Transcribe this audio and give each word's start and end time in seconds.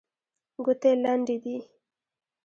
ګوتې 0.65 0.91
لنډې 1.03 1.35
دي. 1.43 1.57